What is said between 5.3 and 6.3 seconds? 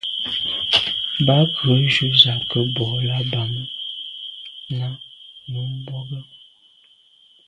num mbwôge.